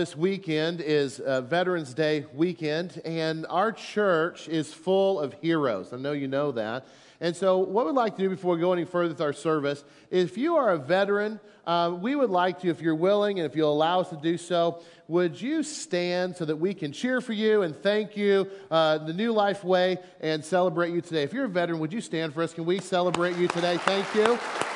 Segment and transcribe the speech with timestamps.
[0.00, 5.92] This weekend is uh, Veterans Day weekend, and our church is full of heroes.
[5.92, 6.86] I know you know that.
[7.20, 9.84] And so, what we'd like to do before we go any further with our service,
[10.10, 13.54] if you are a veteran, uh, we would like to, if you're willing and if
[13.54, 17.34] you'll allow us to do so, would you stand so that we can cheer for
[17.34, 21.24] you and thank you uh, the New Life Way and celebrate you today?
[21.24, 22.54] If you're a veteran, would you stand for us?
[22.54, 23.76] Can we celebrate you today?
[23.76, 24.69] Thank you.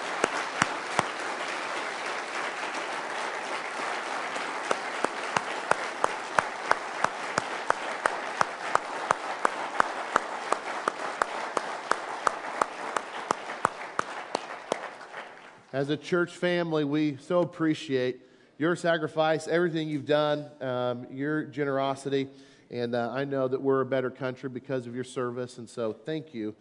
[15.75, 18.21] As a church family, we so appreciate
[18.59, 22.29] your sacrifice, everything you've done, um, your generosity.
[22.71, 25.59] And uh, I know that we're a better country because of your service.
[25.59, 26.55] And so thank you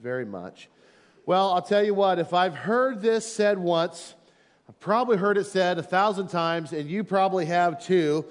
[0.00, 0.68] very much.
[1.26, 4.14] Well, I'll tell you what, if I've heard this said once,
[4.68, 8.24] I've probably heard it said a thousand times, and you probably have too.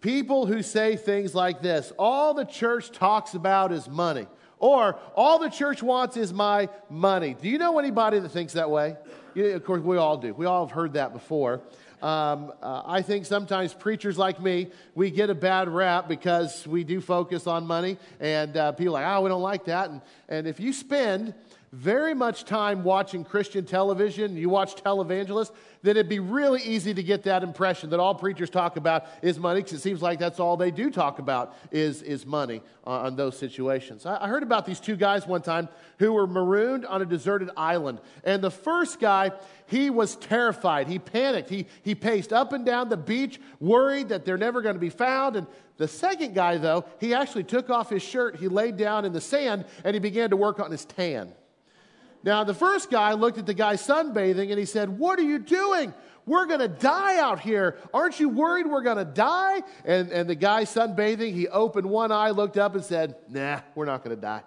[0.00, 4.26] People who say things like this all the church talks about is money,
[4.58, 7.36] or all the church wants is my money.
[7.38, 8.96] Do you know anybody that thinks that way?
[9.36, 10.34] Of course, we all do.
[10.34, 11.60] We all have heard that before.
[12.02, 16.82] Um, uh, I think sometimes preachers like me, we get a bad rap because we
[16.84, 19.90] do focus on money, and uh, people are like, oh, we don't like that.
[19.90, 21.32] And, and if you spend
[21.72, 27.02] very much time watching Christian television, you watch televangelists, then it'd be really easy to
[27.02, 30.38] get that impression that all preachers talk about is money because it seems like that's
[30.38, 34.06] all they do talk about is, is money uh, on those situations.
[34.06, 37.50] I, I heard about these two guys one time who were marooned on a deserted
[37.56, 38.00] island.
[38.22, 39.32] And the first guy,
[39.66, 40.86] he was terrified.
[40.86, 41.50] He panicked.
[41.50, 44.90] He, he paced up and down the beach, worried that they're never going to be
[44.90, 45.34] found.
[45.34, 45.46] And
[45.78, 49.20] the second guy, though, he actually took off his shirt, he laid down in the
[49.20, 51.32] sand, and he began to work on his tan.
[52.24, 55.38] Now, the first guy looked at the guy sunbathing and he said, What are you
[55.38, 55.92] doing?
[56.24, 57.78] We're going to die out here.
[57.92, 59.62] Aren't you worried we're going to die?
[59.84, 63.86] And, and the guy sunbathing, he opened one eye, looked up, and said, Nah, we're
[63.86, 64.42] not going to die.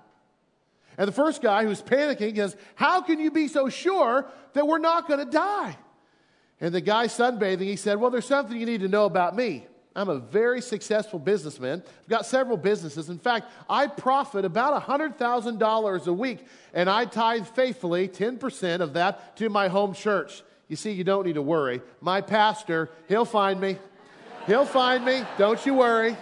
[0.98, 4.80] And the first guy who's panicking says, How can you be so sure that we're
[4.80, 5.78] not going to die?
[6.62, 9.68] And the guy sunbathing, he said, Well, there's something you need to know about me.
[9.96, 11.82] I'm a very successful businessman.
[12.04, 13.10] I've got several businesses.
[13.10, 19.38] In fact, I profit about $100,000 a week, and I tithe faithfully 10% of that
[19.38, 20.44] to my home church.
[20.68, 21.82] You see, you don't need to worry.
[22.02, 23.78] My pastor, he'll find me.
[24.48, 25.24] He'll find me.
[25.38, 26.18] Don't you worry.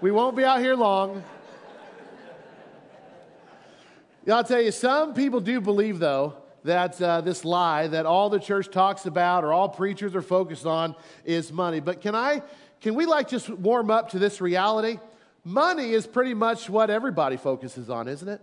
[0.00, 1.22] We won't be out here long.
[4.30, 6.34] I'll tell you, some people do believe, though,
[6.64, 10.66] that uh, this lie that all the church talks about or all preachers are focused
[10.66, 10.94] on
[11.24, 11.80] is money.
[11.80, 12.42] But can I,
[12.80, 14.98] can we like just warm up to this reality?
[15.44, 18.40] Money is pretty much what everybody focuses on, isn't it?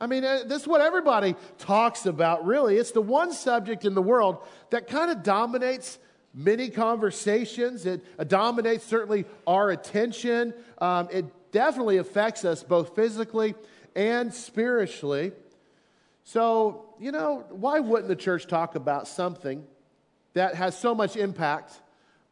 [0.00, 2.76] I mean, uh, this is what everybody talks about, really.
[2.76, 4.38] It's the one subject in the world
[4.70, 5.98] that kind of dominates
[6.34, 7.86] many conversations.
[7.86, 10.54] It uh, dominates certainly our attention.
[10.78, 13.54] Um, it definitely affects us both physically
[13.96, 15.32] and spiritually.
[16.24, 19.64] So, you know, why wouldn't the church talk about something
[20.34, 21.80] that has so much impact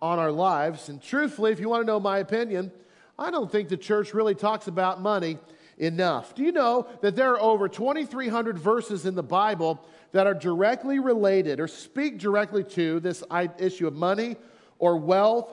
[0.01, 0.89] on our lives?
[0.89, 2.73] And truthfully, if you want to know my opinion,
[3.19, 5.39] I don't think the church really talks about money
[5.79, 6.35] enough.
[6.35, 10.99] Do you know that there are over 2,300 verses in the Bible that are directly
[10.99, 13.23] related or speak directly to this
[13.59, 14.37] issue of money
[14.79, 15.53] or wealth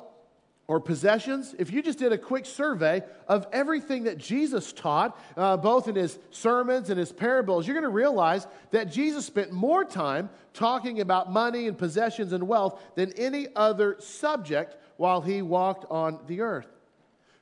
[0.67, 5.57] or possessions, if you just did a quick survey of everything that Jesus taught, uh,
[5.57, 9.83] both in his sermons and his parables, you're going to realize that Jesus spent more
[9.83, 15.85] time talking about money and possessions and wealth than any other subject while he walked
[15.91, 16.67] on the earth.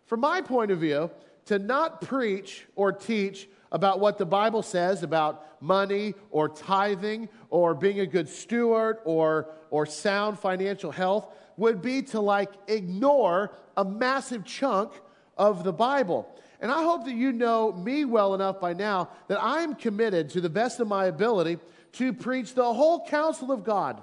[0.08, 1.12] From my point of view,
[1.46, 7.74] to not preach or teach about what the Bible says about money or tithing or
[7.74, 11.28] being a good steward or, or sound financial health
[11.62, 14.92] would be to like ignore a massive chunk
[15.38, 16.28] of the Bible.
[16.60, 20.42] And I hope that you know me well enough by now that I'm committed to
[20.42, 21.60] the best of my ability
[21.94, 24.02] to preach the whole counsel of God.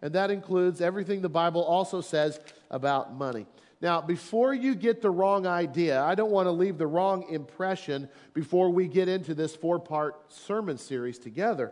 [0.00, 2.40] And that includes everything the Bible also says
[2.70, 3.46] about money.
[3.82, 8.08] Now, before you get the wrong idea, I don't want to leave the wrong impression
[8.32, 11.70] before we get into this four part sermon series together.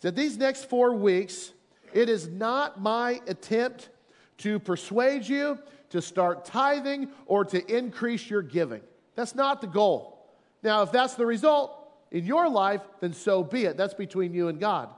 [0.00, 1.52] That these next four weeks,
[1.92, 3.90] it is not my attempt
[4.38, 5.58] to persuade you
[5.90, 8.82] to start tithing or to increase your giving.
[9.14, 10.26] That's not the goal.
[10.62, 11.74] Now, if that's the result
[12.10, 13.76] in your life, then so be it.
[13.76, 14.90] That's between you and God.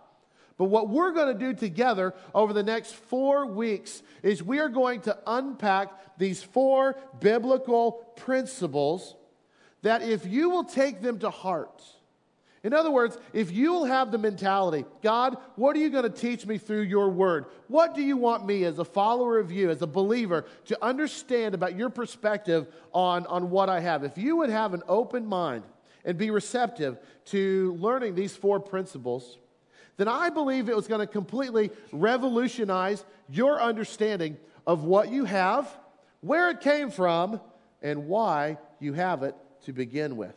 [0.56, 4.68] But what we're going to do together over the next four weeks is we are
[4.68, 9.14] going to unpack these four biblical principles
[9.82, 11.82] that if you will take them to heart,
[12.62, 16.44] In other words, if you'll have the mentality, God, what are you going to teach
[16.44, 17.46] me through your word?
[17.68, 21.54] What do you want me as a follower of you, as a believer, to understand
[21.54, 24.04] about your perspective on, on what I have?
[24.04, 25.64] If you would have an open mind
[26.04, 29.38] and be receptive to learning these four principles,
[29.96, 34.36] then I believe it was going to completely revolutionize your understanding
[34.66, 35.66] of what you have,
[36.20, 37.40] where it came from,
[37.80, 39.34] and why you have it
[39.64, 40.36] to begin with.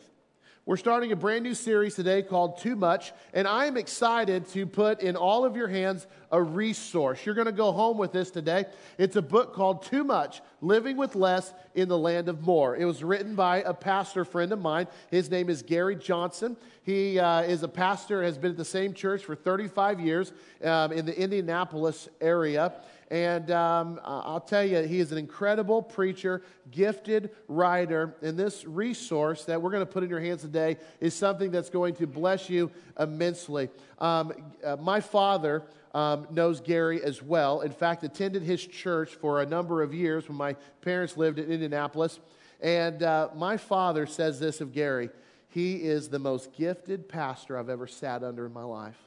[0.66, 4.64] We're starting a brand new series today called Too Much, and I am excited to
[4.64, 7.26] put in all of your hands a resource.
[7.26, 8.64] You're going to go home with this today.
[8.96, 12.76] It's a book called Too Much Living with Less in the Land of More.
[12.76, 14.86] It was written by a pastor friend of mine.
[15.10, 16.56] His name is Gary Johnson.
[16.82, 20.32] He uh, is a pastor, has been at the same church for 35 years
[20.62, 22.72] um, in the Indianapolis area.
[23.10, 28.16] And um, I'll tell you, he is an incredible preacher, gifted writer.
[28.22, 31.70] And this resource that we're going to put in your hands today is something that's
[31.70, 33.68] going to bless you immensely.
[33.98, 34.32] Um,
[34.64, 35.62] uh, my father
[35.92, 37.60] um, knows Gary as well.
[37.60, 41.50] In fact, attended his church for a number of years when my parents lived in
[41.50, 42.18] Indianapolis.
[42.60, 45.10] And uh, my father says this of Gary
[45.54, 48.98] he is the most gifted pastor I've ever sat under in my life.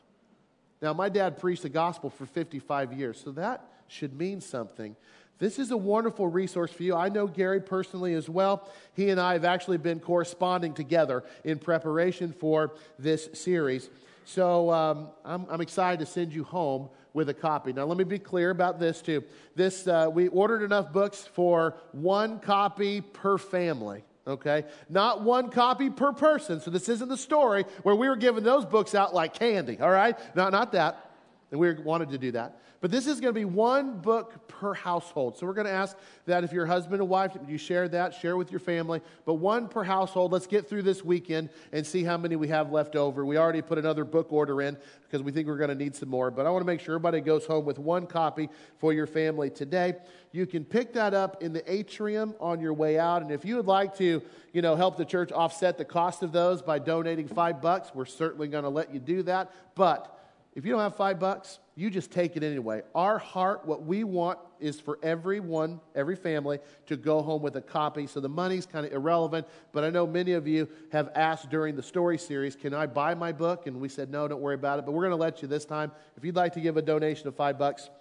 [0.81, 4.95] Now, my dad preached the gospel for 55 years, so that should mean something.
[5.39, 6.95] This is a wonderful resource for you.
[6.95, 8.67] I know Gary personally as well.
[8.93, 13.89] He and I have actually been corresponding together in preparation for this series.
[14.25, 17.71] So um, I'm, I'm, excited to send you home with a copy.
[17.71, 19.23] Now, let me be clear about this too.
[19.55, 24.03] This uh, we ordered enough books for one copy per family.
[24.27, 26.59] Okay, not one copy per person.
[26.59, 29.79] So this isn't the story where we were giving those books out like candy.
[29.79, 31.06] All right, not not that.
[31.49, 32.59] And we wanted to do that.
[32.81, 35.37] But this is going to be one book per household.
[35.37, 38.35] So we're going to ask that if you're husband and wife, you share that, share
[38.35, 39.01] with your family.
[39.25, 40.33] But one per household.
[40.33, 43.25] Let's get through this weekend and see how many we have left over.
[43.25, 46.09] We already put another book order in because we think we're going to need some
[46.09, 46.29] more.
[46.29, 49.49] But I want to make sure everybody goes home with one copy for your family
[49.49, 49.95] today.
[50.33, 53.21] You can pick that up in the atrium on your way out.
[53.21, 54.21] And if you would like to,
[54.51, 58.05] you know, help the church offset the cost of those by donating five bucks, we're
[58.05, 59.51] certainly going to let you do that.
[59.73, 60.13] But
[60.57, 62.81] if you don't have five bucks, you just take it anyway.
[62.95, 66.57] Our heart, what we want is for everyone, every family,
[66.87, 68.07] to go home with a copy.
[68.07, 71.75] So the money's kind of irrelevant, but I know many of you have asked during
[71.75, 73.67] the story series, can I buy my book?
[73.67, 74.85] And we said, no, don't worry about it.
[74.85, 75.91] But we're going to let you this time.
[76.17, 77.91] If you'd like to give a donation of five bucks,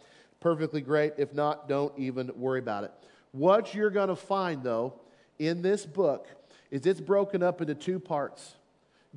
[0.41, 1.13] perfectly great.
[1.19, 2.93] If not, don't even worry about it.
[3.33, 4.95] What you're going to find, though,
[5.39, 6.27] in this book
[6.71, 8.55] is it's broken up into two parts.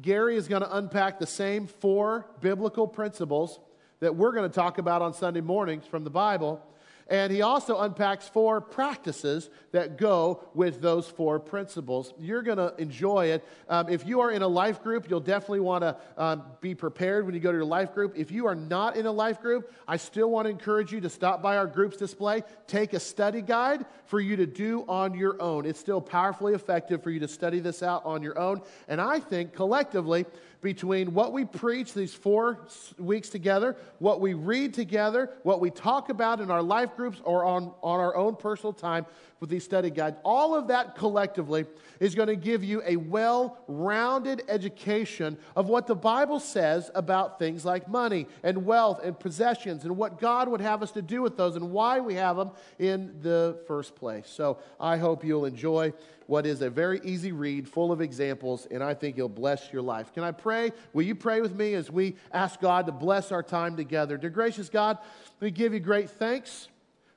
[0.02, 3.60] Gary is going to unpack the same four biblical principles
[4.00, 6.62] that we're going to talk about on Sunday mornings from the Bible
[7.10, 12.14] and he also unpacks four practices that go with those four principles.
[12.20, 13.48] You're going to enjoy it.
[13.68, 17.26] Um, if you are in a life group, you'll definitely want to um, be prepared
[17.26, 18.14] when you go to your life group.
[18.16, 21.10] If you are not in a life group, I still want to encourage you to
[21.10, 25.42] stop by our groups display, take a study guide for you to do on your
[25.42, 25.66] own.
[25.66, 28.62] It's still powerfully effective for you to study this out on your own.
[28.88, 30.26] And I think collectively,
[30.62, 36.10] between what we preach these four weeks together, what we read together, what we talk
[36.10, 39.06] about in our life groups or on, on our own personal time
[39.40, 40.18] with these study guides.
[40.24, 41.66] All of that collectively
[42.00, 47.40] is going to give you a well rounded education of what the Bible says about
[47.40, 51.22] things like money and wealth and possessions and what God would have us to do
[51.22, 54.30] with those and why we have them in the first place.
[54.30, 55.94] So I hope you'll enjoy
[56.30, 59.82] what is a very easy read full of examples, and I think it'll bless your
[59.82, 60.14] life.
[60.14, 60.72] Can I pray?
[60.94, 64.16] Will you pray with me as we ask God to bless our time together?
[64.16, 65.00] Dear gracious God,
[65.40, 66.68] we give you great thanks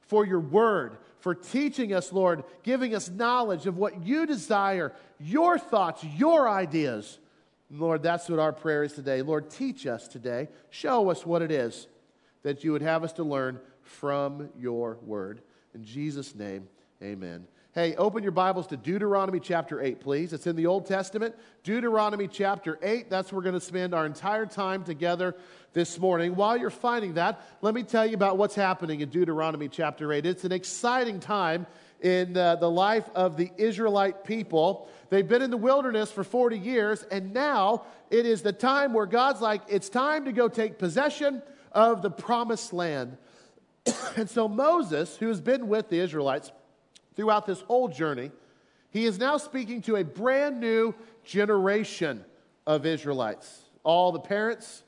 [0.00, 5.57] for your word, for teaching us, Lord, giving us knowledge of what you desire, your
[5.57, 7.19] thoughts, your ideas.
[7.71, 9.23] Lord, that's what our prayer is today.
[9.23, 10.49] Lord, teach us today.
[10.71, 11.87] Show us what it is
[12.43, 15.41] that you would have us to learn from your word.
[15.75, 16.69] In Jesus' name,
[17.00, 17.47] amen.
[17.75, 20.35] Hey, open your Bibles to Deuteronomy chapter 8, please.
[20.35, 21.35] It's in the Old Testament.
[21.62, 23.09] Deuteronomy chapter 8.
[23.09, 25.35] That's where we're going to spend our entire time together
[25.73, 26.37] this morning.
[26.37, 30.26] While you're finding that, let me tell you about what's happening in Deuteronomy chapter 8.
[30.26, 31.67] It's an exciting time
[32.02, 34.91] in uh, the life of the Israelite people.
[35.09, 39.07] They've been in the wilderness for 40 years, and now it is the time where
[39.07, 41.41] God's like, it's time to go take possession
[41.73, 43.17] of the promised land.
[44.17, 46.52] and so Moses, who has been with the Israelites,
[47.16, 48.31] throughout this whole journey,
[48.90, 52.25] he is now speaking to a brand new generation
[52.66, 53.61] of Israelites.
[53.85, 54.83] All the parents,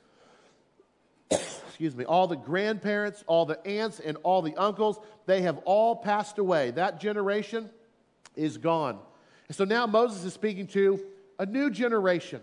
[1.31, 5.95] excuse me, all the grandparents, all the aunts, and all the uncles, they have all
[5.95, 6.71] passed away.
[6.71, 7.69] That generation
[8.35, 8.99] is gone.
[9.47, 11.03] And so now Moses is speaking to
[11.39, 12.41] a new generation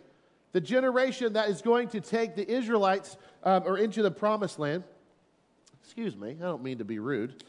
[0.52, 4.84] the generation that is going to take the Israelites um, or into the promised land.
[5.82, 7.42] Excuse me, I don't mean to be rude,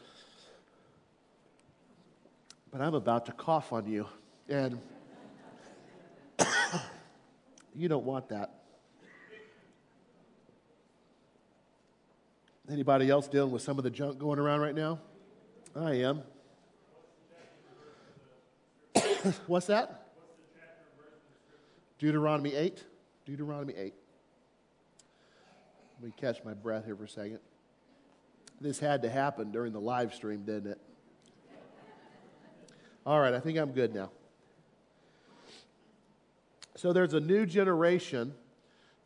[2.74, 4.04] but I'm about to cough on you,
[4.48, 4.80] and
[7.72, 8.52] you don't want that.
[12.68, 14.98] Anybody else dealing with some of the junk going around right now?
[15.76, 16.22] I am.
[19.46, 20.08] What's that?
[22.00, 22.82] Deuteronomy 8.
[23.24, 23.94] Deuteronomy 8.
[26.00, 27.38] Let me catch my breath here for a second.
[28.60, 30.80] This had to happen during the live stream, didn't it?
[33.06, 34.10] All right, I think I'm good now.
[36.74, 38.34] So there's a new generation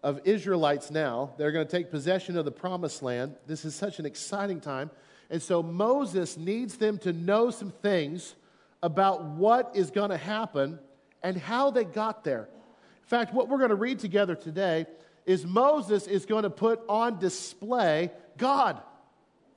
[0.05, 1.33] of Israelites now.
[1.37, 3.35] They're going to take possession of the promised land.
[3.49, 4.91] This is such an exciting time.
[5.31, 8.37] And so Moses needs them to know some things
[8.85, 10.79] about what is going to happen
[11.25, 12.49] and how they got there.
[13.03, 14.87] In fact, what we're going to read together today
[15.27, 18.81] is Moses is going to put on display God.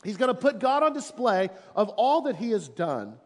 [0.04, 3.18] He's going to put God on display of all that he has done.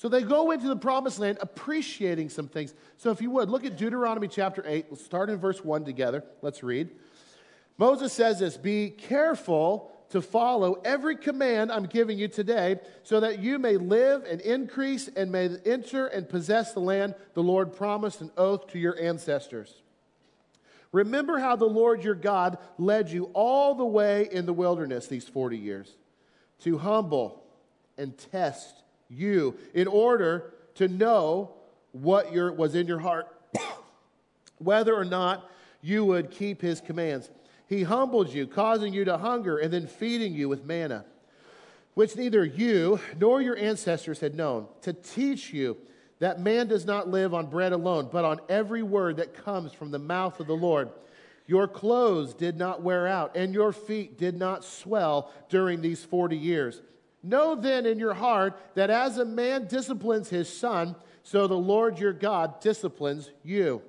[0.00, 2.72] So they go into the promised land appreciating some things.
[2.96, 4.86] So if you would, look at Deuteronomy chapter 8.
[4.88, 6.24] Let's start in verse 1 together.
[6.40, 6.88] Let's read.
[7.76, 13.40] Moses says this Be careful to follow every command I'm giving you today, so that
[13.40, 18.22] you may live and increase and may enter and possess the land the Lord promised
[18.22, 19.82] an oath to your ancestors.
[20.92, 25.28] Remember how the Lord your God led you all the way in the wilderness these
[25.28, 25.92] 40 years
[26.60, 27.44] to humble
[27.98, 28.79] and test
[29.10, 31.52] you in order to know
[31.92, 33.26] what your, was in your heart,
[34.58, 35.50] whether or not
[35.82, 37.30] you would keep his commands.
[37.66, 41.04] He humbled you, causing you to hunger, and then feeding you with manna,
[41.94, 45.76] which neither you nor your ancestors had known, to teach you
[46.18, 49.90] that man does not live on bread alone, but on every word that comes from
[49.90, 50.90] the mouth of the Lord.
[51.46, 56.36] Your clothes did not wear out, and your feet did not swell during these 40
[56.36, 56.80] years.
[57.22, 61.98] Know then in your heart that as a man disciplines his son, so the Lord
[61.98, 63.82] your God disciplines you.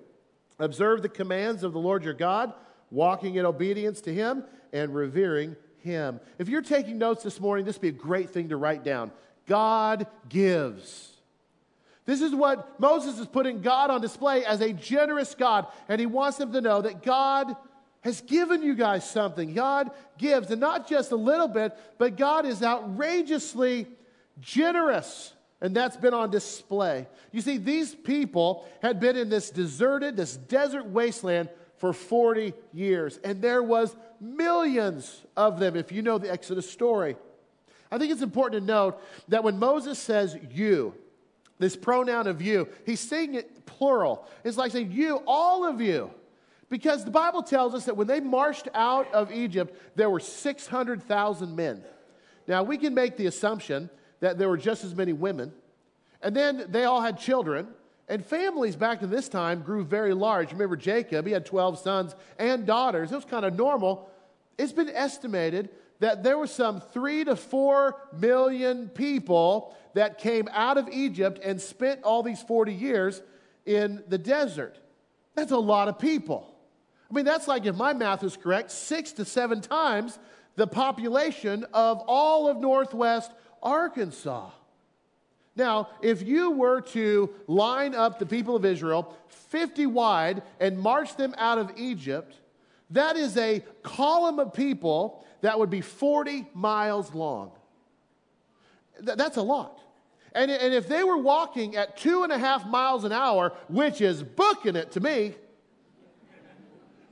[0.60, 2.54] Observe the commands of the Lord your God
[2.92, 6.20] walking in obedience to Him and revering Him.
[6.38, 9.12] If you're taking notes this morning, this would be a great thing to write down.
[9.48, 11.14] God gives.
[12.06, 16.06] This is what Moses is putting God on display as a generous God, and he
[16.06, 17.56] wants them to know that God
[18.02, 19.54] has given you guys something.
[19.54, 23.88] God gives, and not just a little bit, but God is outrageously
[24.40, 25.34] generous.
[25.62, 27.08] And that's been on display.
[27.32, 33.20] You see, these people had been in this deserted, this desert wasteland for 40 years.
[33.24, 37.16] And there was millions of them, if you know the Exodus story.
[37.92, 40.96] I think it's important to note that when Moses says you,
[41.60, 44.28] this pronoun of you, he's saying it plural.
[44.44, 46.10] It's like saying you, all of you.
[46.72, 51.54] Because the Bible tells us that when they marched out of Egypt, there were 600,000
[51.54, 51.84] men.
[52.48, 53.90] Now, we can make the assumption
[54.22, 55.52] that there were just as many women.
[56.22, 57.68] And then they all had children.
[58.08, 60.54] And families back in this time grew very large.
[60.54, 63.12] Remember Jacob, he had 12 sons and daughters.
[63.12, 64.10] It was kind of normal.
[64.58, 70.78] It's been estimated that there were some three to four million people that came out
[70.78, 73.22] of Egypt and spent all these 40 years
[73.66, 74.80] in the desert.
[75.36, 76.51] That's a lot of people.
[77.12, 80.18] I mean, that's like, if my math is correct, six to seven times
[80.56, 84.50] the population of all of Northwest Arkansas.
[85.56, 91.18] Now, if you were to line up the people of Israel 50 wide and march
[91.18, 92.34] them out of Egypt,
[92.92, 97.52] that is a column of people that would be 40 miles long.
[99.06, 99.80] Th- that's a lot.
[100.34, 104.00] And, and if they were walking at two and a half miles an hour, which
[104.00, 105.36] is booking it to me,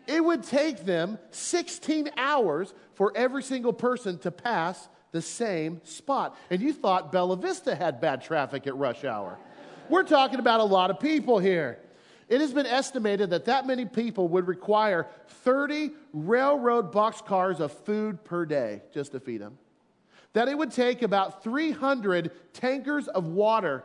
[0.09, 6.35] it would take them 16 hours for every single person to pass the same spot.
[6.49, 9.37] And you thought Bella Vista had bad traffic at rush hour.
[9.87, 11.77] We're talking about a lot of people here.
[12.27, 18.23] It has been estimated that that many people would require 30 railroad boxcars of food
[18.23, 19.59] per day just to feed them.
[20.33, 23.83] That it would take about 300 tankers of water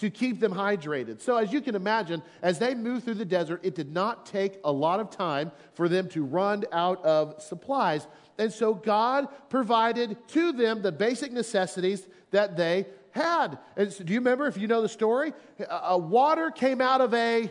[0.00, 1.20] to keep them hydrated.
[1.20, 4.58] So, as you can imagine, as they moved through the desert, it did not take
[4.64, 8.06] a lot of time for them to run out of supplies.
[8.38, 13.58] And so God provided to them the basic necessities that they had.
[13.76, 15.32] And so do you remember, if you know the story?
[15.68, 17.50] A, water came out of a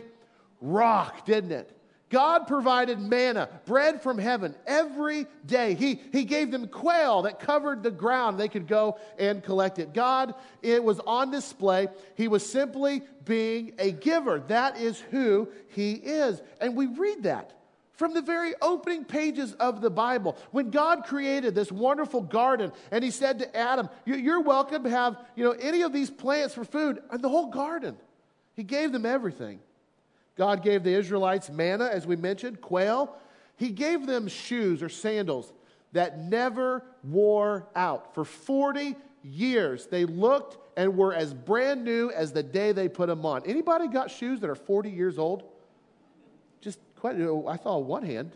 [0.60, 1.77] rock, didn't it?
[2.10, 5.74] God provided manna, bread from heaven, every day.
[5.74, 8.38] He, he gave them quail that covered the ground.
[8.38, 9.92] They could go and collect it.
[9.92, 11.88] God, it was on display.
[12.14, 14.40] He was simply being a giver.
[14.40, 16.40] That is who He is.
[16.60, 17.52] And we read that
[17.92, 20.38] from the very opening pages of the Bible.
[20.50, 25.18] When God created this wonderful garden and He said to Adam, You're welcome to have
[25.36, 27.98] you know, any of these plants for food, and the whole garden.
[28.54, 29.60] He gave them everything.
[30.38, 33.14] God gave the Israelites manna, as we mentioned, quail.
[33.56, 35.52] He gave them shoes or sandals
[35.92, 38.14] that never wore out.
[38.14, 43.08] For 40 years, they looked and were as brand new as the day they put
[43.08, 43.42] them on.
[43.46, 45.42] Anybody got shoes that are 40 years old?
[46.60, 48.30] Just quite, I saw one hand.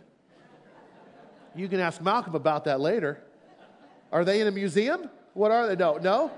[1.54, 3.22] You can ask Malcolm about that later.
[4.10, 5.08] Are they in a museum?
[5.34, 5.76] What are they?
[5.76, 6.32] No, no.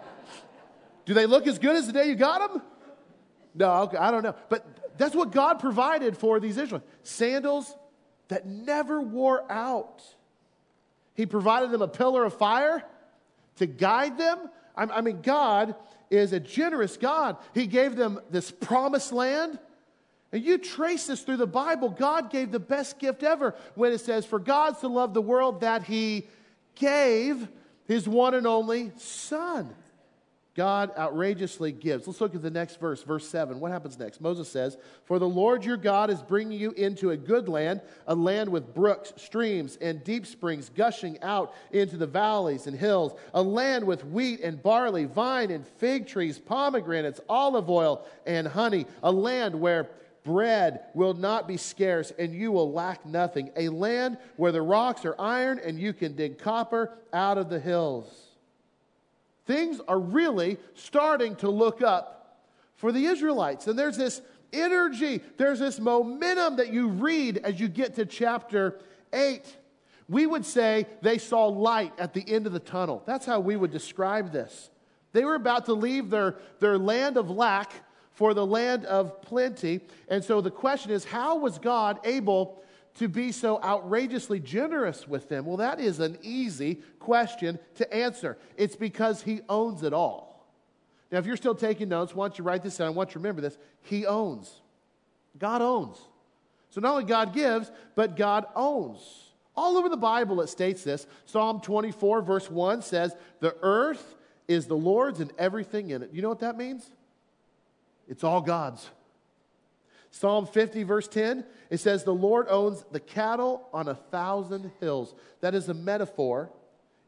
[1.07, 2.63] Do they look as good as the day you got them?
[3.55, 4.35] No, I don't know.
[4.49, 7.75] But that's what God provided for these Israelites sandals
[8.29, 10.03] that never wore out.
[11.15, 12.85] He provided them a pillar of fire
[13.57, 14.51] to guide them.
[14.77, 15.77] I mean, God
[16.11, 17.37] is a generous God.
[17.53, 19.59] He gave them this promised land.
[20.33, 21.91] And you trace this through the Bible.
[21.91, 25.61] God gave the best gift ever when it says, For God so love the world
[25.61, 26.27] that he
[26.75, 27.47] gave
[27.87, 29.73] his one and only Son.
[30.55, 32.07] God outrageously gives.
[32.07, 33.59] Let's look at the next verse, verse 7.
[33.59, 34.21] What happens next?
[34.21, 38.15] Moses says, For the Lord your God is bringing you into a good land, a
[38.15, 43.43] land with brooks, streams, and deep springs gushing out into the valleys and hills, a
[43.43, 49.11] land with wheat and barley, vine and fig trees, pomegranates, olive oil, and honey, a
[49.11, 49.91] land where
[50.23, 55.05] bread will not be scarce and you will lack nothing, a land where the rocks
[55.05, 58.24] are iron and you can dig copper out of the hills.
[59.47, 62.41] Things are really starting to look up
[62.77, 63.67] for the Israelites.
[63.67, 68.79] And there's this energy, there's this momentum that you read as you get to chapter
[69.13, 69.43] 8.
[70.09, 73.03] We would say they saw light at the end of the tunnel.
[73.07, 74.71] That's how we would describe this.
[75.13, 77.73] They were about to leave their, their land of lack
[78.13, 79.81] for the land of plenty.
[80.09, 82.63] And so the question is how was God able
[82.95, 85.47] to be so outrageously generous with them?
[85.47, 88.39] Well, that is an easy question to answer.
[88.57, 90.47] It's because He owns it all.
[91.11, 92.89] Now, if you're still taking notes, why don't you write this down?
[92.89, 93.59] I want you to remember this.
[93.83, 94.61] He owns.
[95.39, 95.99] God owns.
[96.71, 98.99] So not only God gives, but God owns.
[99.57, 101.07] All over the Bible it states this.
[101.25, 104.17] Psalm 24, verse 1 says, The earth
[104.49, 106.11] is the Lord's and everything in it.
[106.13, 106.91] You know what that means?
[108.09, 108.91] It's all God's.
[110.15, 115.13] Psalm 50, verse 10, it says, The Lord owns the cattle on a thousand hills.
[115.41, 116.53] That is a metaphor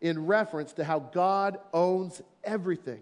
[0.01, 3.01] in reference to how God owns everything.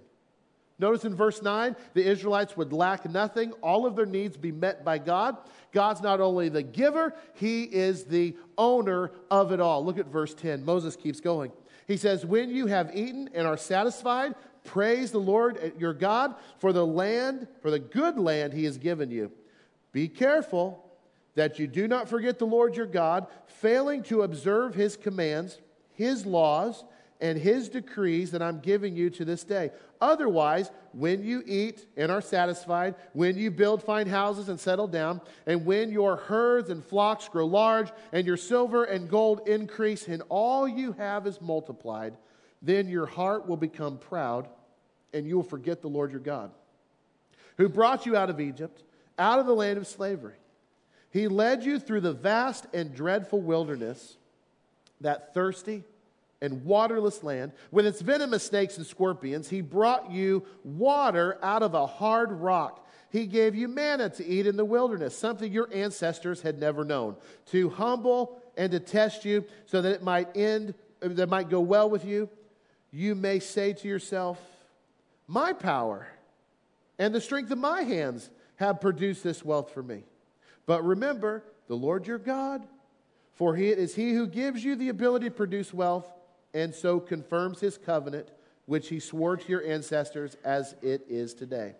[0.78, 4.84] Notice in verse 9, the Israelites would lack nothing, all of their needs be met
[4.84, 5.38] by God.
[5.72, 9.82] God's not only the giver, He is the owner of it all.
[9.86, 10.66] Look at verse 10.
[10.66, 11.50] Moses keeps going.
[11.88, 16.74] He says, When you have eaten and are satisfied, praise the Lord your God for
[16.74, 19.32] the land, for the good land He has given you.
[19.94, 20.84] Be careful
[21.36, 25.60] that you do not forget the Lord your God, failing to observe his commands,
[25.92, 26.84] his laws,
[27.20, 29.70] and his decrees that I'm giving you to this day.
[30.00, 35.20] Otherwise, when you eat and are satisfied, when you build fine houses and settle down,
[35.46, 40.22] and when your herds and flocks grow large, and your silver and gold increase, and
[40.28, 42.16] all you have is multiplied,
[42.60, 44.48] then your heart will become proud,
[45.12, 46.50] and you will forget the Lord your God,
[47.58, 48.82] who brought you out of Egypt
[49.18, 50.34] out of the land of slavery.
[51.10, 54.16] He led you through the vast and dreadful wilderness,
[55.00, 55.84] that thirsty
[56.42, 59.48] and waterless land, with its venomous snakes and scorpions.
[59.48, 62.86] He brought you water out of a hard rock.
[63.10, 67.14] He gave you manna to eat in the wilderness, something your ancestors had never known,
[67.52, 71.88] to humble and to test you so that it might end, that might go well
[71.88, 72.28] with you.
[72.90, 74.40] You may say to yourself,
[75.28, 76.08] My power
[76.98, 80.04] and the strength of my hands have produced this wealth for me.
[80.66, 82.66] But remember the Lord your God,
[83.32, 86.10] for he, it is he who gives you the ability to produce wealth
[86.52, 88.30] and so confirms his covenant,
[88.66, 91.74] which he swore to your ancestors as it is today.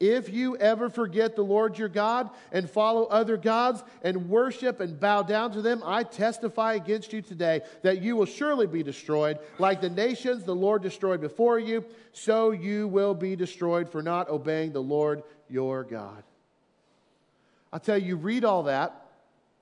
[0.00, 4.98] If you ever forget the Lord your God and follow other gods and worship and
[4.98, 9.38] bow down to them, I testify against you today that you will surely be destroyed.
[9.60, 14.28] Like the nations the Lord destroyed before you, so you will be destroyed for not
[14.28, 16.24] obeying the Lord your God.
[17.72, 19.08] I tell you, read all that,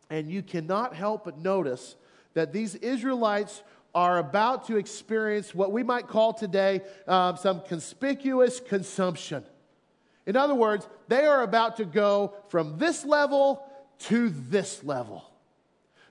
[0.08, 1.96] and you cannot help but notice
[2.34, 3.62] that these Israelites
[3.94, 9.44] are about to experience what we might call today um, some conspicuous consumption.
[10.26, 13.64] In other words, they are about to go from this level
[14.00, 15.24] to this level.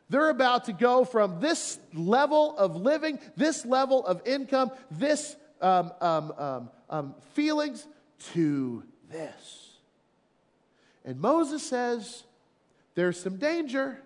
[0.10, 5.92] They're about to go from this level of living, this level of income, this um,
[6.02, 7.86] um, um, um feelings
[8.34, 9.69] to this.
[11.06, 12.24] And Moses says
[12.96, 14.00] there's some danger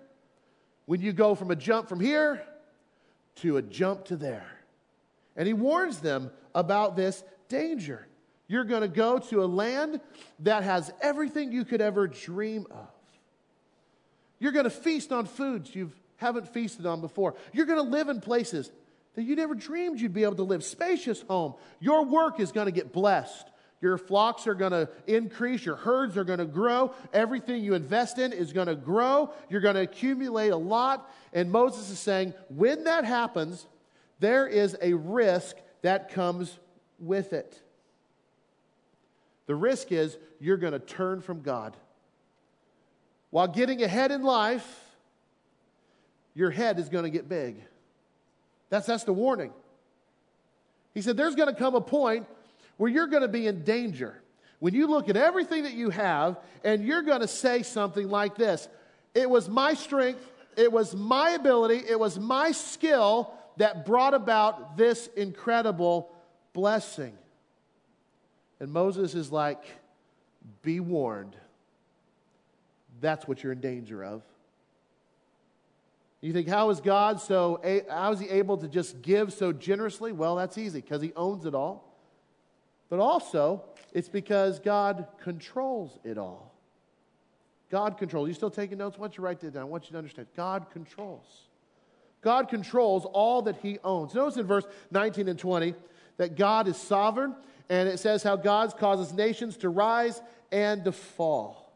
[0.85, 2.43] when you go from a jump from here
[3.37, 4.49] to a jump to there.
[5.35, 8.07] And he warns them about this danger.
[8.47, 9.99] You're going to go to a land
[10.39, 12.87] that has everything you could ever dream of.
[14.39, 17.35] You're going to feast on foods you haven't feasted on before.
[17.53, 18.71] You're going to live in places
[19.15, 20.63] that you never dreamed you'd be able to live.
[20.63, 21.53] Spacious home.
[21.79, 23.49] Your work is going to get blessed.
[23.83, 25.65] Your flocks are going to increase.
[25.65, 26.93] Your herds are going to grow.
[27.11, 29.33] Everything you invest in is going to grow.
[29.49, 31.13] You're going to accumulate a lot.
[31.33, 33.67] And Moses is saying, when that happens,
[34.21, 36.57] there is a risk that comes
[36.97, 37.61] with it.
[39.47, 41.75] The risk is you're going to turn from God.
[43.31, 44.65] While getting ahead in life,
[46.33, 47.57] your head is going to get big.
[48.69, 49.51] That's, that's the warning.
[50.93, 52.27] He said, There's going to come a point
[52.77, 54.21] where you're going to be in danger.
[54.59, 58.35] When you look at everything that you have and you're going to say something like
[58.35, 58.67] this
[59.13, 64.77] It was my strength, it was my ability, it was my skill that brought about
[64.77, 66.11] this incredible
[66.53, 67.13] blessing.
[68.59, 69.63] And Moses is like,
[70.61, 71.35] Be warned.
[73.01, 74.21] That's what you're in danger of.
[76.21, 77.59] You think, how is God so,
[77.89, 80.13] how is he able to just give so generously?
[80.13, 81.92] Well, that's easy because he owns it all.
[82.93, 86.53] But also, it's because God controls it all.
[87.71, 88.27] God controls.
[88.27, 88.97] You still taking notes?
[88.99, 89.63] I want you write that down.
[89.63, 90.27] I want you to understand.
[90.37, 91.25] God controls.
[92.21, 94.13] God controls all that He owns.
[94.13, 95.73] Notice in verse 19 and 20
[96.17, 97.35] that God is sovereign,
[97.67, 101.73] and it says how God causes nations to rise and to fall.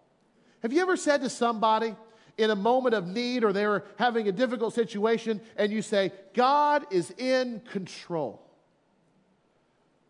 [0.62, 1.96] Have you ever said to somebody
[2.38, 6.12] in a moment of need or they were having a difficult situation, and you say,
[6.36, 8.47] God is in control?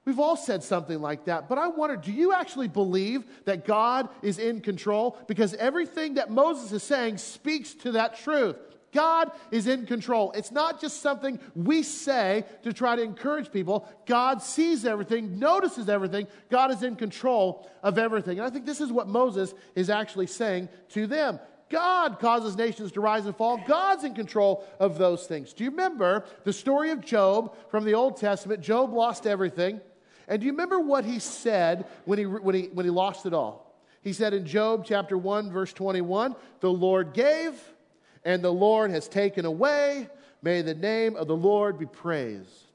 [0.08, 4.08] We've all said something like that, but I wonder do you actually believe that God
[4.22, 5.17] is in control?
[5.28, 8.56] Because everything that Moses is saying speaks to that truth.
[8.93, 10.32] God is in control.
[10.32, 13.86] It's not just something we say to try to encourage people.
[14.06, 16.28] God sees everything, notices everything.
[16.50, 18.38] God is in control of everything.
[18.39, 21.38] And I think this is what Moses is actually saying to them.
[21.70, 23.62] God causes nations to rise and fall.
[23.67, 25.52] God's in control of those things.
[25.52, 28.62] Do you remember the story of Job from the Old Testament?
[28.62, 29.82] Job lost everything.
[30.28, 33.34] And do you remember what he said when he, when he, when he lost it
[33.34, 33.68] all?
[34.02, 37.54] He said in Job chapter 1, verse 21, The Lord gave,
[38.24, 40.10] and the Lord has taken away.
[40.42, 42.68] May the name of the Lord be praised.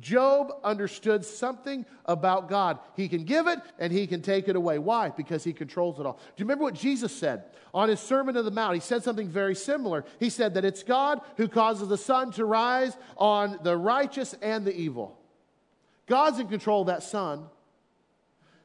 [0.00, 2.78] Job understood something about God.
[2.96, 4.78] He can give it and he can take it away.
[4.78, 5.08] Why?
[5.08, 6.14] Because he controls it all.
[6.14, 8.74] Do you remember what Jesus said on his Sermon on the Mount?
[8.74, 10.04] He said something very similar.
[10.20, 14.66] He said that it's God who causes the sun to rise on the righteous and
[14.66, 15.15] the evil.
[16.06, 17.46] God's in control of that sun.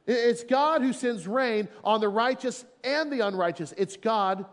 [0.06, 3.72] It's God who sends rain on the righteous and the unrighteous.
[3.76, 4.44] It's God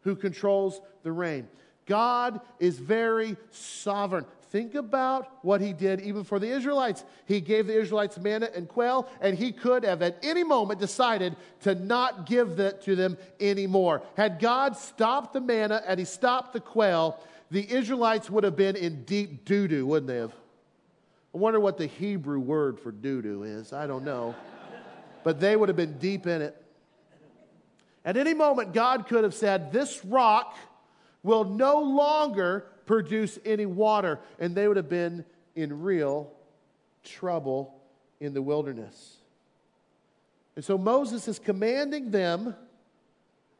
[0.00, 1.48] who controls the rain.
[1.86, 4.24] God is very sovereign.
[4.50, 7.04] Think about what he did even for the Israelites.
[7.26, 11.36] He gave the Israelites manna and quail, and he could have at any moment decided
[11.62, 14.02] to not give that to them anymore.
[14.16, 17.18] Had God stopped the manna and he stopped the quail,
[17.50, 20.32] the Israelites would have been in deep doo doo, wouldn't they have?
[21.34, 23.72] I wonder what the Hebrew word for doo doo is.
[23.72, 24.36] I don't know.
[25.24, 26.56] but they would have been deep in it.
[28.04, 30.56] At any moment, God could have said, This rock
[31.22, 34.20] will no longer produce any water.
[34.38, 35.24] And they would have been
[35.56, 36.30] in real
[37.02, 37.74] trouble
[38.20, 39.16] in the wilderness.
[40.54, 42.54] And so Moses is commanding them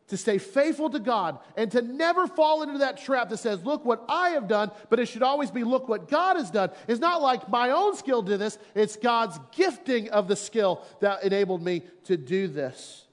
[0.08, 3.84] to stay faithful to God and to never fall into that trap that says, Look
[3.84, 6.70] what I have done, but it should always be, Look what God has done.
[6.86, 11.24] It's not like my own skill did this, it's God's gifting of the skill that
[11.24, 13.04] enabled me to do this.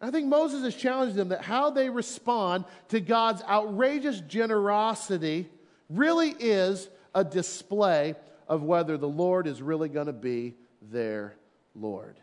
[0.00, 5.48] I think Moses has challenged them that how they respond to God's outrageous generosity
[5.88, 8.14] really is a display
[8.46, 11.34] of whether the Lord is really going to be their
[11.74, 12.16] Lord.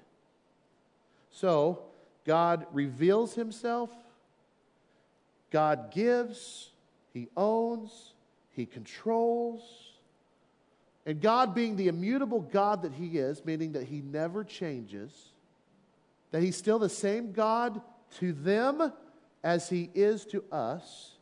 [1.31, 1.81] So,
[2.25, 3.89] God reveals himself,
[5.51, 6.69] God gives,
[7.13, 8.13] he owns,
[8.51, 9.61] he controls.
[11.05, 15.11] And God, being the immutable God that he is, meaning that he never changes,
[16.29, 17.81] that he's still the same God
[18.19, 18.93] to them
[19.43, 21.13] as he is to us,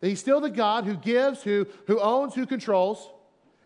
[0.00, 3.08] that he's still the God who gives, who, who owns, who controls.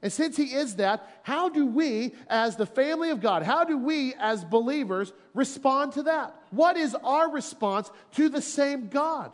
[0.02, 3.76] And since He is that, how do we, as the family of God, how do
[3.76, 6.34] we, as believers, respond to that?
[6.50, 9.32] What is our response to the same God?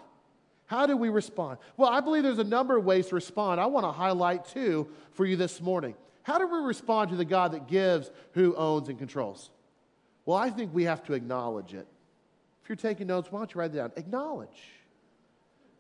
[0.67, 1.59] How do we respond?
[1.77, 3.61] Well, I believe there's a number of ways to respond.
[3.61, 5.95] I want to highlight two for you this morning.
[6.23, 9.51] How do we respond to the God that gives, who owns, and controls?
[10.25, 11.87] Well, I think we have to acknowledge it.
[12.63, 13.93] If you're taking notes, why don't you write it down?
[13.97, 14.49] Acknowledge.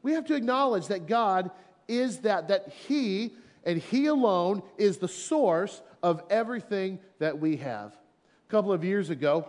[0.03, 1.51] We have to acknowledge that God
[1.89, 3.33] is that, that He
[3.65, 7.97] and He alone is the source of everything that we have.
[8.49, 9.49] A couple of years ago,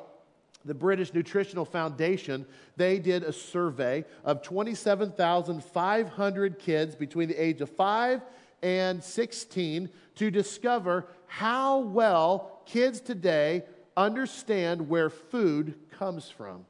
[0.64, 7.70] the British Nutritional Foundation, they did a survey of 27,500 kids between the age of
[7.70, 8.22] 5
[8.64, 13.64] and 16 to discover how well kids today
[13.98, 16.66] understand where food comes from.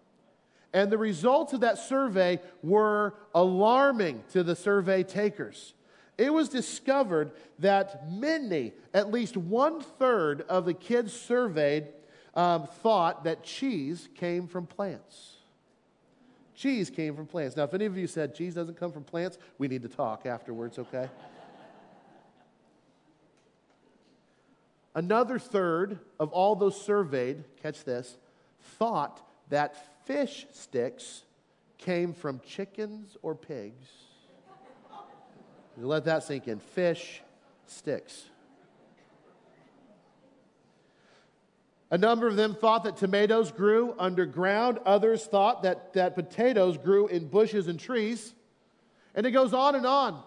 [0.74, 5.75] And the results of that survey were alarming to the survey takers.
[6.18, 11.88] It was discovered that many, at least one third of the kids surveyed,
[12.34, 15.38] um, thought that cheese came from plants.
[16.56, 17.58] Cheese came from plants.
[17.58, 20.26] Now, if any of you said cheese doesn't come from plants, we need to talk
[20.26, 21.10] afterwards, okay?
[24.94, 28.18] Another third of all those surveyed, catch this,
[28.62, 31.24] thought that fish sticks
[31.78, 34.05] came from chickens or pigs.
[35.78, 36.60] Let that sink in.
[36.60, 37.22] Fish
[37.68, 38.26] sticks.
[41.92, 44.80] A number of them thought that tomatoes grew underground.
[44.86, 48.34] Others thought that, that potatoes grew in bushes and trees.
[49.14, 50.22] And it goes on and on.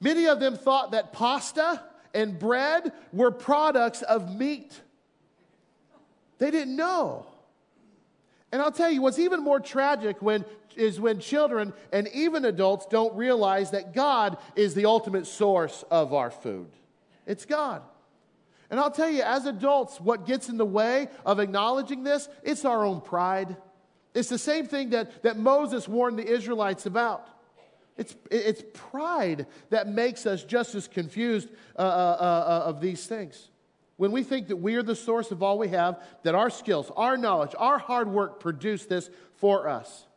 [0.00, 4.78] Many of them thought that pasta and bread were products of meat.
[6.38, 7.26] They didn't know.
[8.52, 10.44] And I'll tell you what's even more tragic when,
[10.76, 16.12] is when children and even adults don't realize that God is the ultimate source of
[16.12, 16.68] our food.
[17.26, 17.82] It's God.
[18.70, 22.64] And I'll tell you, as adults, what gets in the way of acknowledging this, it's
[22.64, 23.56] our own pride.
[24.14, 27.28] It's the same thing that, that Moses warned the Israelites about.
[27.96, 33.48] It's, it's pride that makes us just as confused uh, uh, uh, of these things.
[34.02, 36.90] When we think that we are the source of all we have, that our skills,
[36.96, 40.08] our knowledge, our hard work produce this for us.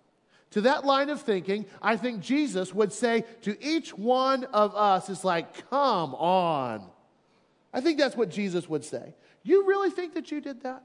[0.50, 5.08] To that line of thinking, I think Jesus would say to each one of us,
[5.08, 6.90] it's like, come on.
[7.72, 9.14] I think that's what Jesus would say.
[9.44, 10.82] You really think that you did that?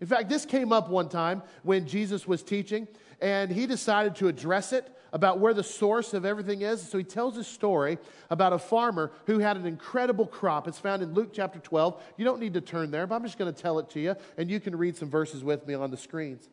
[0.00, 2.86] In fact, this came up one time when Jesus was teaching,
[3.20, 6.86] and he decided to address it about where the source of everything is.
[6.88, 7.98] So he tells a story
[8.30, 10.68] about a farmer who had an incredible crop.
[10.68, 12.02] It's found in Luke chapter 12.
[12.16, 14.16] You don't need to turn there, but I'm just going to tell it to you,
[14.36, 16.48] and you can read some verses with me on the screens.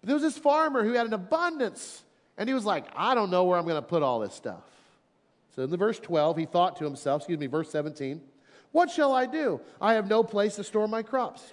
[0.00, 2.02] But there was this farmer who had an abundance,
[2.36, 4.62] and he was like, I don't know where I'm going to put all this stuff.
[5.54, 8.20] So in the verse 12, he thought to himself, excuse me, verse 17,
[8.72, 9.60] What shall I do?
[9.80, 11.52] I have no place to store my crops.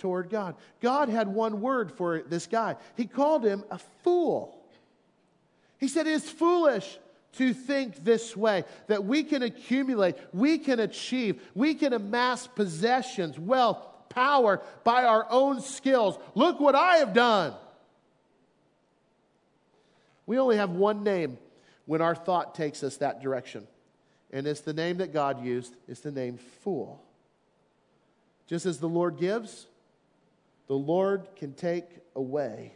[0.00, 0.56] toward God.
[0.80, 2.76] God had one word for this guy.
[2.96, 4.58] He called him a fool.
[5.78, 6.98] He said, It is foolish
[7.34, 13.38] to think this way that we can accumulate, we can achieve, we can amass possessions,
[13.38, 16.18] wealth, power by our own skills.
[16.34, 17.54] Look what I have done.
[20.26, 21.38] We only have one name
[21.86, 23.66] when our thought takes us that direction.
[24.32, 27.02] And it's the name that God used, it's the name fool.
[28.46, 29.66] Just as the Lord gives,
[30.70, 32.72] the Lord can take away.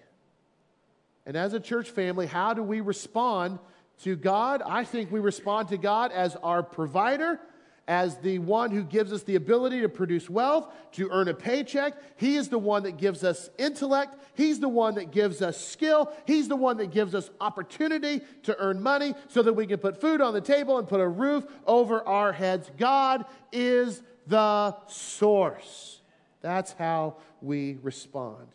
[1.26, 3.61] And as a church family, how do we respond
[4.02, 4.62] to God?
[4.66, 7.38] I think we respond to God as our provider,
[7.87, 11.94] as the one who gives us the ability to produce wealth, to earn a paycheck.
[12.16, 14.16] He is the one that gives us intellect.
[14.35, 16.12] He's the one that gives us skill.
[16.26, 20.00] He's the one that gives us opportunity to earn money so that we can put
[20.00, 22.68] food on the table and put a roof over our heads.
[22.76, 26.00] God is the source.
[26.44, 28.48] That's how we respond.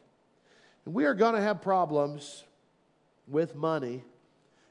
[0.85, 2.43] And we are going to have problems
[3.27, 4.03] with money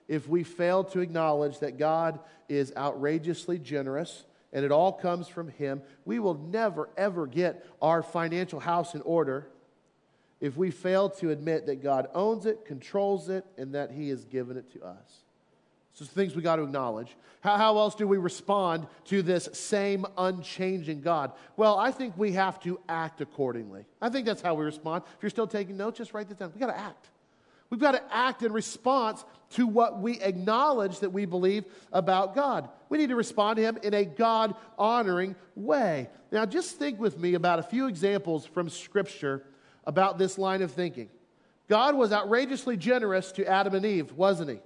[0.07, 5.49] if we fail to acknowledge that God is outrageously generous and it all comes from
[5.49, 5.83] Him.
[6.05, 9.49] We will never, ever get our financial house in order
[10.41, 14.25] if we fail to admit that God owns it, controls it, and that He has
[14.27, 15.25] given it to us.
[15.99, 17.17] So things we got to acknowledge.
[17.41, 21.33] How, how else do we respond to this same unchanging God?
[21.57, 23.85] Well, I think we have to act accordingly.
[24.01, 25.03] I think that's how we respond.
[25.17, 26.53] If you're still taking notes, just write this down.
[26.55, 27.09] We got to act.
[27.69, 32.69] We've got to act in response to what we acknowledge that we believe about God.
[32.91, 36.11] We need to respond to Him in a God honoring way.
[36.31, 39.43] Now, just think with me about a few examples from Scripture
[39.85, 41.09] about this line of thinking.
[41.69, 44.61] God was outrageously generous to Adam and Eve, wasn't He?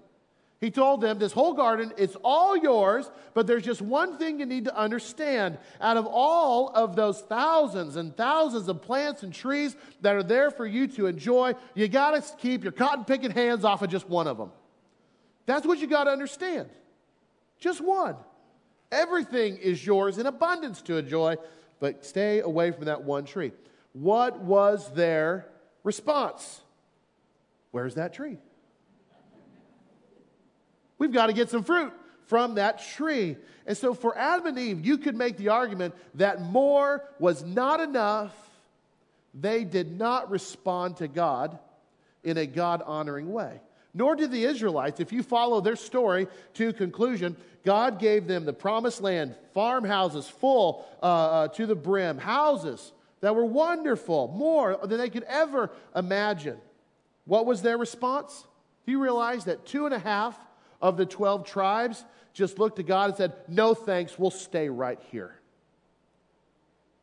[0.62, 4.46] He told them, This whole garden, it's all yours, but there's just one thing you
[4.46, 5.58] need to understand.
[5.80, 10.52] Out of all of those thousands and thousands of plants and trees that are there
[10.52, 14.08] for you to enjoy, you got to keep your cotton picking hands off of just
[14.08, 14.52] one of them.
[15.46, 16.68] That's what you got to understand.
[17.58, 18.14] Just one.
[18.92, 21.38] Everything is yours in abundance to enjoy,
[21.80, 23.50] but stay away from that one tree.
[23.94, 25.48] What was their
[25.82, 26.60] response?
[27.72, 28.38] Where's that tree?
[31.02, 31.92] We've got to get some fruit
[32.26, 33.36] from that tree.
[33.66, 37.80] And so for Adam and Eve, you could make the argument that more was not
[37.80, 38.32] enough.
[39.34, 41.58] They did not respond to God
[42.22, 43.60] in a God honoring way.
[43.92, 45.00] Nor did the Israelites.
[45.00, 50.86] If you follow their story to conclusion, God gave them the promised land, farmhouses full
[51.02, 56.58] uh, uh, to the brim, houses that were wonderful, more than they could ever imagine.
[57.24, 58.46] What was their response?
[58.86, 60.38] Do you realize that two and a half
[60.82, 64.98] of the 12 tribes just looked to God and said, No thanks, we'll stay right
[65.10, 65.34] here.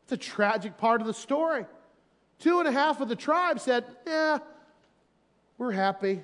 [0.04, 1.66] It's a tragic part of the story.
[2.40, 4.40] Two and a half of the tribes said, Yeah,
[5.58, 6.22] we're happy.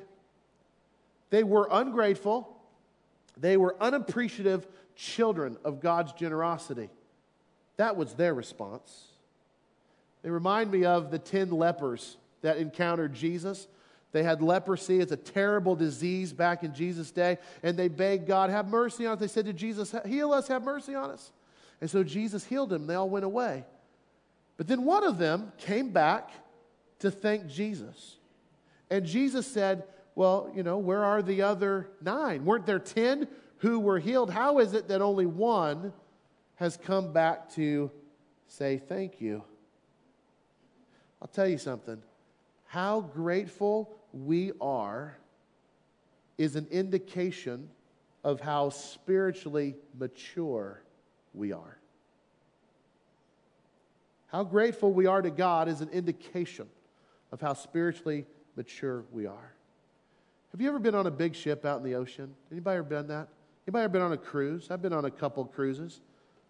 [1.29, 2.55] They were ungrateful,
[3.37, 6.89] they were unappreciative children of God's generosity.
[7.77, 9.07] That was their response.
[10.21, 13.67] They remind me of the 10 lepers that encountered Jesus
[14.15, 15.01] they had leprosy.
[15.01, 17.37] It's a terrible disease back in Jesus' day.
[17.61, 19.19] And they begged God, have mercy on us.
[19.19, 21.33] They said to Jesus, heal us, have mercy on us.
[21.81, 22.87] And so Jesus healed them.
[22.87, 23.65] They all went away.
[24.55, 26.29] But then one of them came back
[26.99, 28.15] to thank Jesus.
[28.89, 29.83] And Jesus said,
[30.15, 32.45] Well, you know, where are the other nine?
[32.45, 34.29] Weren't there 10 who were healed?
[34.29, 35.91] How is it that only one
[36.55, 37.91] has come back to
[38.47, 39.43] say thank you?
[41.21, 42.01] I'll tell you something.
[42.75, 45.17] How grateful we are
[46.37, 47.69] is an indication
[48.23, 50.81] of how spiritually mature
[51.33, 51.77] we are.
[54.27, 56.67] How grateful we are to God is an indication
[57.31, 58.25] of how spiritually
[58.55, 59.53] mature we are.
[60.51, 62.33] Have you ever been on a big ship out in the ocean?
[62.51, 63.27] Anybody ever been that?
[63.67, 64.67] Anybody ever been on a cruise?
[64.71, 65.99] I've been on a couple cruises.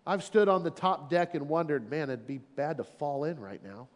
[0.05, 3.39] I've stood on the top deck and wondered, man, it'd be bad to fall in
[3.39, 3.87] right now.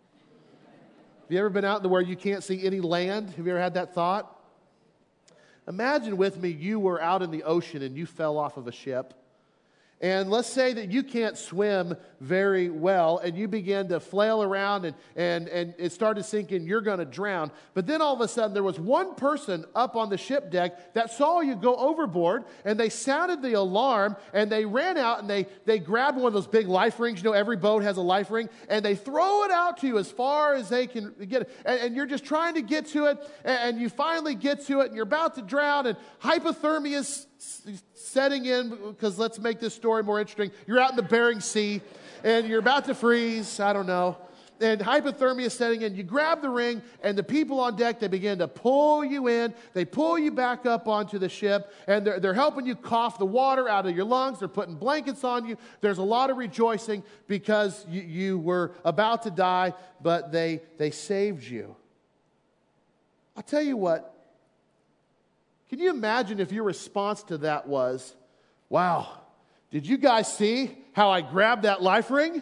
[1.30, 3.30] Have you ever been out in the where you can't see any land?
[3.30, 4.36] Have you ever had that thought?
[5.68, 8.72] Imagine with me you were out in the ocean and you fell off of a
[8.72, 9.14] ship
[10.02, 14.86] and let's say that you can't swim very well and you begin to flail around
[14.86, 17.52] and, and, and it started sinking, you're going to drown.
[17.74, 20.94] But then all of a sudden, there was one person up on the ship deck
[20.94, 25.30] that saw you go overboard and they sounded the alarm and they ran out and
[25.30, 27.20] they, they grabbed one of those big life rings.
[27.20, 29.98] You know, every boat has a life ring and they throw it out to you
[29.98, 31.50] as far as they can get it.
[31.66, 34.80] And, and you're just trying to get to it and, and you finally get to
[34.80, 37.26] it and you're about to drown and hypothermia is
[38.10, 40.52] setting in because let's make this story more interesting.
[40.68, 41.82] You're out in the Bering Sea
[42.24, 43.60] and you're about to freeze.
[43.60, 44.18] I don't know.
[44.62, 45.96] And hypothermia is setting in.
[45.96, 49.54] You grab the ring, and the people on deck, they begin to pull you in.
[49.74, 53.26] They pull you back up onto the ship, and they're, they're helping you cough the
[53.26, 54.40] water out of your lungs.
[54.40, 55.58] They're putting blankets on you.
[55.80, 60.92] There's a lot of rejoicing because you, you were about to die, but they, they
[60.92, 61.78] saved you.
[63.38, 64.19] I'll tell you what,
[65.70, 68.16] can you imagine if your response to that was,
[68.70, 69.08] wow,
[69.72, 72.42] did you guys see how I grabbed that life ring?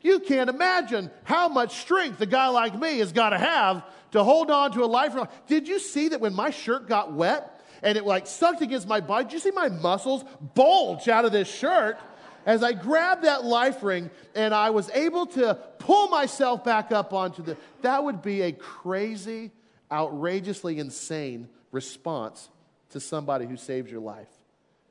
[0.00, 4.22] You can't imagine how much strength a guy like me has got to have to
[4.22, 5.26] hold on to a life ring.
[5.46, 9.00] Did you see that when my shirt got wet and it like sucked against my
[9.00, 9.24] body?
[9.24, 10.24] Did you see my muscles
[10.54, 11.98] bulge out of this shirt?
[12.46, 17.12] As I grabbed that life ring and I was able to pull myself back up
[17.12, 19.50] onto the, that would be a crazy
[19.90, 22.48] outrageously insane response
[22.90, 24.28] to somebody who saved your life.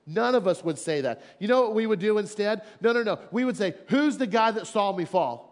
[0.06, 1.22] None of us would say that.
[1.40, 2.62] You know what we would do instead?
[2.80, 3.20] No, no, no.
[3.32, 5.48] We would say, Who's the guy that saw me fall?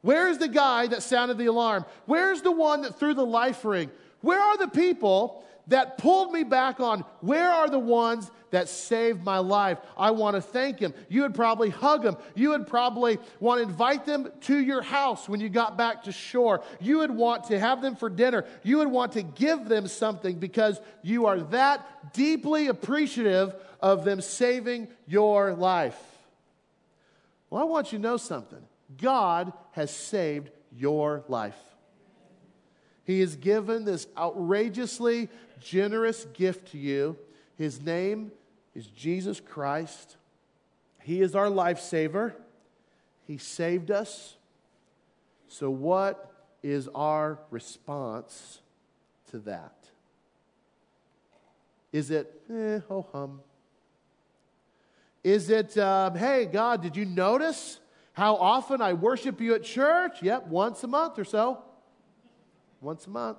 [0.00, 1.84] Where's the guy that sounded the alarm?
[2.06, 3.90] Where's the one that threw the life ring?
[4.20, 9.22] Where are the people that pulled me back on where are the ones that saved
[9.22, 9.78] my life.
[9.96, 10.94] I want to thank him.
[11.08, 12.16] You would probably hug them.
[12.34, 16.12] You would probably want to invite them to your house when you got back to
[16.12, 16.62] shore.
[16.80, 18.46] You would want to have them for dinner.
[18.62, 24.20] You would want to give them something because you are that deeply appreciative of them
[24.20, 25.98] saving your life.
[27.50, 28.62] Well, I want you to know something
[28.96, 31.56] God has saved your life.
[33.04, 35.30] He has given this outrageously
[35.60, 37.16] generous gift to you.
[37.56, 38.32] His name
[38.74, 40.16] is Jesus Christ.
[41.02, 42.34] He is our lifesaver.
[43.26, 44.36] He saved us.
[45.48, 46.30] So, what
[46.62, 48.60] is our response
[49.30, 49.74] to that?
[51.92, 53.40] Is it, eh, ho hum?
[55.24, 57.80] Is it, um, hey, God, did you notice
[58.12, 60.22] how often I worship you at church?
[60.22, 61.62] Yep, once a month or so.
[62.80, 63.38] Once a month.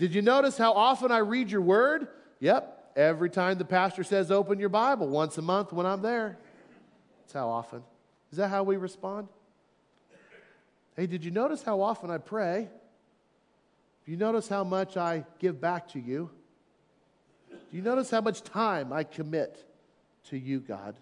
[0.00, 2.08] Did you notice how often I read your word?
[2.38, 6.38] Yep, every time the pastor says open your Bible, once a month when I'm there.
[7.20, 7.82] That's how often.
[8.32, 9.28] Is that how we respond?
[10.96, 12.70] Hey, did you notice how often I pray?
[14.06, 16.30] Do you notice how much I give back to you?
[17.50, 19.62] Do you notice how much time I commit
[20.30, 20.96] to you, God?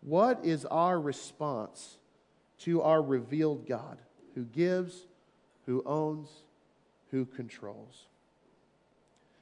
[0.00, 1.98] What is our response
[2.60, 3.98] to our revealed God
[4.34, 5.04] who gives,
[5.66, 6.30] who owns,
[7.10, 8.06] who controls.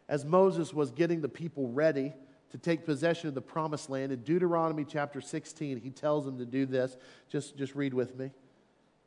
[0.08, 2.12] As Moses was getting the people ready
[2.50, 6.46] to take possession of the promised land, in Deuteronomy chapter 16, he tells them to
[6.46, 6.96] do this.
[7.28, 8.30] Just, just read with me.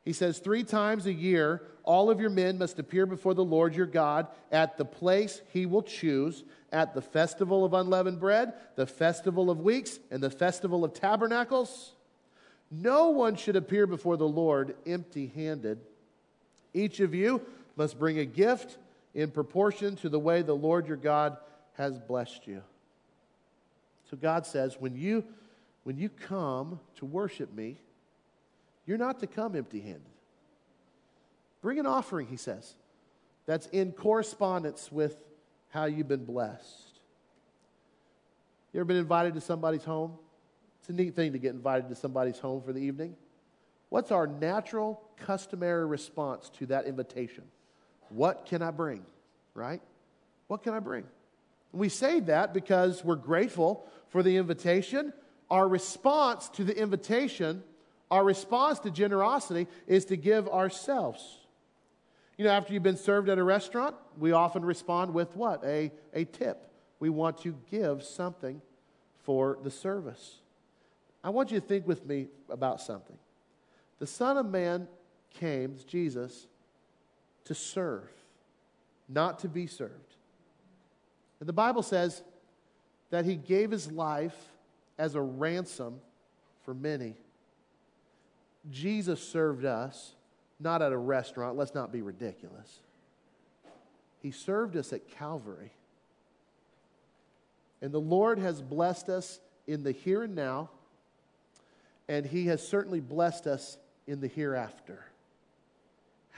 [0.04, 3.74] He says, Three times a year, all of your men must appear before the Lord
[3.74, 8.86] your God at the place he will choose, at the festival of unleavened bread, the
[8.86, 11.92] festival of weeks, and the festival of tabernacles.
[12.70, 15.80] No one should appear before the Lord empty handed.
[16.72, 17.42] Each of you
[17.80, 18.76] must bring a gift
[19.14, 21.38] in proportion to the way the Lord your God
[21.78, 22.62] has blessed you.
[24.10, 25.24] So God says, when you,
[25.84, 27.78] when you come to worship me,
[28.84, 30.02] you're not to come empty handed.
[31.62, 32.74] Bring an offering, he says,
[33.46, 35.16] that's in correspondence with
[35.70, 37.00] how you've been blessed.
[38.74, 40.18] You ever been invited to somebody's home?
[40.80, 43.16] It's a neat thing to get invited to somebody's home for the evening.
[43.88, 47.44] What's our natural, customary response to that invitation?
[48.10, 49.04] What can I bring?
[49.54, 49.80] Right?
[50.48, 51.04] What can I bring?
[51.72, 55.12] We say that because we're grateful for the invitation.
[55.50, 57.62] Our response to the invitation,
[58.10, 61.38] our response to generosity is to give ourselves.
[62.36, 65.62] You know, after you've been served at a restaurant, we often respond with what?
[65.64, 66.70] A, a tip.
[66.98, 68.60] We want to give something
[69.24, 70.38] for the service.
[71.22, 73.16] I want you to think with me about something.
[73.98, 74.88] The Son of Man
[75.34, 76.46] came, Jesus,
[77.44, 78.08] to serve,
[79.08, 80.14] not to be served.
[81.40, 82.22] And the Bible says
[83.10, 84.36] that he gave his life
[84.98, 86.00] as a ransom
[86.64, 87.14] for many.
[88.70, 90.12] Jesus served us,
[90.58, 91.56] not at a restaurant.
[91.56, 92.80] Let's not be ridiculous.
[94.22, 95.72] He served us at Calvary.
[97.80, 100.68] And the Lord has blessed us in the here and now,
[102.08, 105.04] and He has certainly blessed us in the hereafter.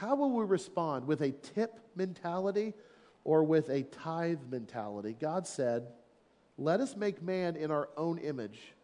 [0.03, 1.07] How will we respond?
[1.07, 2.75] With a tip mentality
[3.23, 5.15] or with a tithe mentality?
[5.21, 5.87] God said,
[6.59, 8.75] Let us make man in our own image.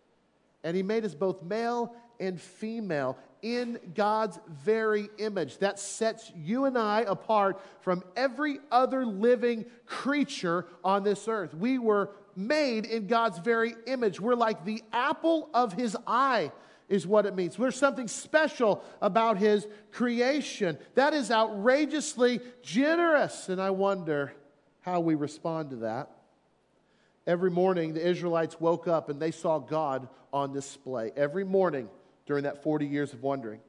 [0.63, 5.59] And he made us both male and female in God's very image.
[5.59, 11.53] That sets you and I apart from every other living creature on this earth.
[11.53, 14.21] We were made in God's very image.
[14.21, 16.53] We're like the apple of his eye
[16.89, 17.57] is what it means.
[17.57, 20.79] There's something special about his creation.
[20.95, 23.49] That is outrageously generous.
[23.49, 24.33] And I wonder
[24.81, 26.11] how we respond to that.
[27.27, 31.13] Every morning, the Israelites woke up and they saw God on display.
[31.15, 31.91] Every morning
[32.25, 33.61] during that 40 years of wandering.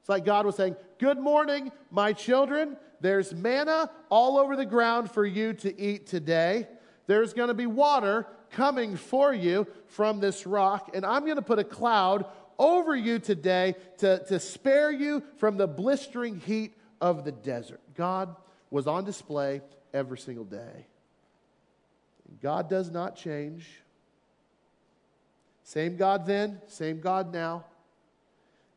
[0.00, 2.76] It's like God was saying, Good morning, my children.
[3.00, 6.68] There's manna all over the ground for you to eat today.
[7.06, 11.42] There's going to be water coming for you from this rock, and I'm going to
[11.42, 12.26] put a cloud
[12.58, 17.80] over you today to, to spare you from the blistering heat of the desert.
[17.94, 18.34] God
[18.70, 19.60] was on display
[19.92, 20.86] every single day.
[22.42, 23.68] God does not change.
[25.62, 27.64] Same God then, same God now.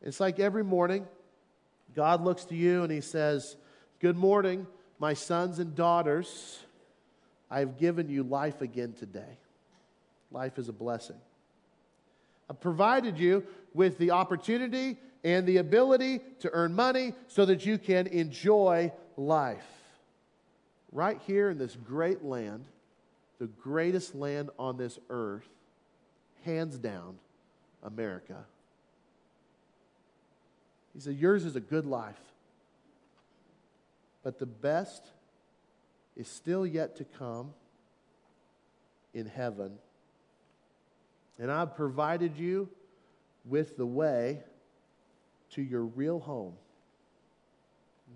[0.02, 1.06] It's like every morning,
[1.94, 3.56] God looks to you and He says,
[4.00, 4.66] Good morning,
[4.98, 6.58] my sons and daughters.
[7.50, 9.38] I have given you life again today.
[10.30, 11.16] Life is a blessing.
[12.48, 13.44] I've provided you
[13.74, 19.64] with the opportunity and the ability to earn money so that you can enjoy life.
[20.92, 22.64] right here in this great land,
[23.38, 25.48] the greatest land on this earth,
[26.44, 27.16] hands down,
[27.84, 28.44] America.
[30.94, 32.20] He said, Yours is a good life,
[34.24, 35.02] but the best
[36.16, 37.54] is still yet to come
[39.14, 39.78] in heaven.
[41.38, 42.68] And I've provided you
[43.44, 44.40] with the way
[45.50, 46.54] to your real home.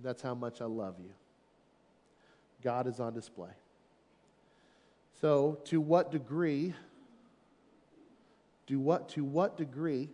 [0.02, 1.10] That's how much I love you.
[2.62, 3.50] God is on display.
[5.20, 6.74] So, to what degree
[8.66, 10.08] do what to what degree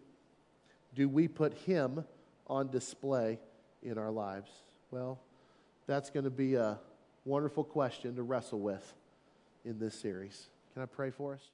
[0.94, 2.04] do we put him
[2.48, 3.38] on display
[3.82, 4.50] in our lives?
[4.90, 5.20] Well,
[5.86, 6.78] that's going to be a
[7.24, 8.94] wonderful question to wrestle with
[9.64, 10.48] in this series.
[10.74, 11.50] Can I pray for us?